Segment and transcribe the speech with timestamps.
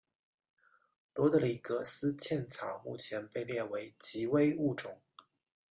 [1.13, 4.99] 罗德里格斯茜草目前被列为极危物种。